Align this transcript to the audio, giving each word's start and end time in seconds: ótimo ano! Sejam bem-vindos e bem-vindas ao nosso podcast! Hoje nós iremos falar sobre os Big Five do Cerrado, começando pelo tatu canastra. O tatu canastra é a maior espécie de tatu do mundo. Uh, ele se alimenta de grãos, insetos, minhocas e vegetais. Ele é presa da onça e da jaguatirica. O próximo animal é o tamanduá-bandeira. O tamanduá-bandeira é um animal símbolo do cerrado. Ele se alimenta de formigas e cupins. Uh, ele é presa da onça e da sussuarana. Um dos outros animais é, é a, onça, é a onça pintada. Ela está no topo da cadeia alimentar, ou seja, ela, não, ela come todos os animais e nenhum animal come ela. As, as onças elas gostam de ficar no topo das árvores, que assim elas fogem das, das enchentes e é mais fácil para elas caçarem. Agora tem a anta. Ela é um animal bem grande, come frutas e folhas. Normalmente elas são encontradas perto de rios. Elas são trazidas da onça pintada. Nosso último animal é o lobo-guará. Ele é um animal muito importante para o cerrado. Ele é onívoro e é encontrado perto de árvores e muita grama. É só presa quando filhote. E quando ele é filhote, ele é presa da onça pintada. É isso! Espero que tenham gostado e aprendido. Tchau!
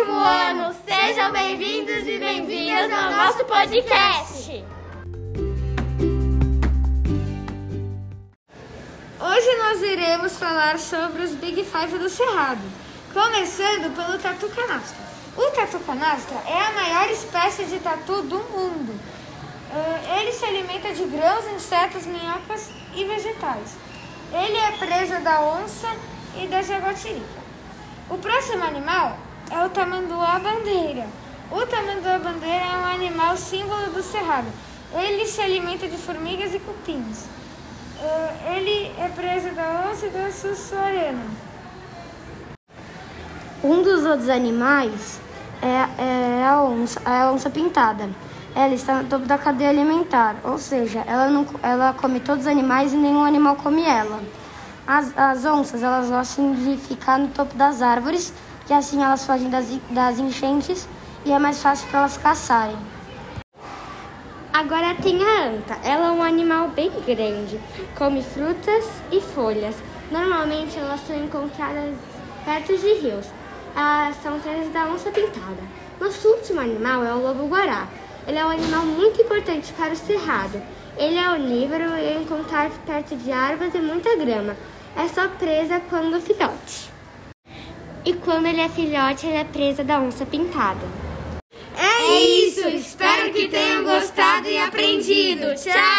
ótimo 0.00 0.14
ano! 0.14 0.74
Sejam 0.86 1.30
bem-vindos 1.30 2.06
e 2.06 2.18
bem-vindas 2.18 2.90
ao 2.90 3.10
nosso 3.10 3.44
podcast! 3.44 4.64
Hoje 9.20 9.56
nós 9.58 9.82
iremos 9.82 10.38
falar 10.38 10.78
sobre 10.78 11.22
os 11.22 11.32
Big 11.32 11.64
Five 11.64 11.98
do 11.98 12.08
Cerrado, 12.08 12.62
começando 13.12 13.94
pelo 13.94 14.18
tatu 14.18 14.48
canastra. 14.48 15.04
O 15.36 15.50
tatu 15.50 15.78
canastra 15.80 16.38
é 16.46 16.66
a 16.66 16.72
maior 16.72 17.10
espécie 17.10 17.64
de 17.64 17.78
tatu 17.80 18.22
do 18.22 18.38
mundo. 18.38 18.98
Uh, 19.70 20.18
ele 20.18 20.32
se 20.32 20.46
alimenta 20.46 20.94
de 20.94 21.04
grãos, 21.04 21.46
insetos, 21.54 22.06
minhocas 22.06 22.70
e 22.94 23.04
vegetais. 23.04 23.76
Ele 24.32 24.56
é 24.56 24.72
presa 24.72 25.20
da 25.20 25.42
onça 25.42 25.88
e 26.36 26.46
da 26.46 26.62
jaguatirica. 26.62 27.40
O 28.08 28.16
próximo 28.16 28.64
animal 28.64 29.16
é 29.50 29.64
o 29.64 29.68
tamanduá-bandeira. 29.70 31.06
O 31.50 31.66
tamanduá-bandeira 31.66 32.64
é 32.64 32.76
um 32.76 32.86
animal 32.86 33.36
símbolo 33.36 33.90
do 33.90 34.02
cerrado. 34.02 34.48
Ele 34.92 35.24
se 35.26 35.40
alimenta 35.40 35.88
de 35.88 35.96
formigas 35.96 36.54
e 36.54 36.58
cupins. 36.58 37.26
Uh, 38.02 38.54
ele 38.54 38.92
é 38.98 39.08
presa 39.14 39.50
da 39.50 39.88
onça 39.90 40.06
e 40.06 40.10
da 40.10 40.30
sussuarana. 40.30 41.24
Um 43.62 43.82
dos 43.82 44.04
outros 44.06 44.28
animais 44.28 45.20
é, 45.60 46.40
é 46.40 46.46
a, 46.46 46.62
onça, 46.62 47.00
é 47.04 47.22
a 47.22 47.30
onça 47.30 47.50
pintada. 47.50 48.08
Ela 48.54 48.74
está 48.74 49.02
no 49.02 49.08
topo 49.08 49.26
da 49.26 49.38
cadeia 49.38 49.70
alimentar, 49.70 50.36
ou 50.42 50.58
seja, 50.58 51.04
ela, 51.06 51.28
não, 51.28 51.46
ela 51.62 51.92
come 51.92 52.18
todos 52.18 52.46
os 52.46 52.50
animais 52.50 52.92
e 52.92 52.96
nenhum 52.96 53.24
animal 53.24 53.56
come 53.56 53.82
ela. 53.82 54.20
As, 54.86 55.16
as 55.16 55.44
onças 55.44 55.82
elas 55.82 56.08
gostam 56.08 56.54
de 56.54 56.76
ficar 56.78 57.18
no 57.18 57.28
topo 57.28 57.54
das 57.54 57.80
árvores, 57.82 58.32
que 58.66 58.72
assim 58.72 59.02
elas 59.02 59.24
fogem 59.24 59.50
das, 59.50 59.66
das 59.90 60.18
enchentes 60.18 60.88
e 61.24 61.32
é 61.32 61.38
mais 61.38 61.62
fácil 61.62 61.88
para 61.88 62.00
elas 62.00 62.16
caçarem. 62.16 62.76
Agora 64.52 64.94
tem 64.94 65.22
a 65.22 65.48
anta. 65.48 65.78
Ela 65.82 66.08
é 66.08 66.10
um 66.10 66.22
animal 66.22 66.68
bem 66.68 66.90
grande, 67.06 67.58
come 67.96 68.22
frutas 68.22 68.84
e 69.10 69.20
folhas. 69.20 69.76
Normalmente 70.10 70.78
elas 70.78 71.00
são 71.06 71.16
encontradas 71.16 71.94
perto 72.44 72.76
de 72.76 72.94
rios. 72.94 73.26
Elas 73.76 74.16
são 74.22 74.38
trazidas 74.40 74.72
da 74.72 74.86
onça 74.86 75.10
pintada. 75.10 75.62
Nosso 76.00 76.28
último 76.28 76.60
animal 76.60 77.04
é 77.04 77.14
o 77.14 77.22
lobo-guará. 77.22 77.86
Ele 78.26 78.38
é 78.38 78.44
um 78.44 78.50
animal 78.50 78.84
muito 78.84 79.22
importante 79.22 79.72
para 79.72 79.92
o 79.92 79.96
cerrado. 79.96 80.60
Ele 80.96 81.16
é 81.16 81.30
onívoro 81.30 81.96
e 81.96 82.06
é 82.06 82.20
encontrado 82.20 82.72
perto 82.84 83.16
de 83.16 83.32
árvores 83.32 83.74
e 83.74 83.78
muita 83.78 84.16
grama. 84.16 84.56
É 84.96 85.06
só 85.08 85.28
presa 85.28 85.80
quando 85.88 86.20
filhote. 86.20 86.89
E 88.10 88.14
quando 88.14 88.46
ele 88.46 88.60
é 88.60 88.68
filhote, 88.68 89.24
ele 89.24 89.36
é 89.36 89.44
presa 89.44 89.84
da 89.84 90.00
onça 90.00 90.26
pintada. 90.26 90.84
É 91.76 92.20
isso! 92.20 92.66
Espero 92.66 93.32
que 93.32 93.46
tenham 93.46 93.84
gostado 93.84 94.48
e 94.48 94.58
aprendido. 94.58 95.54
Tchau! 95.54 95.89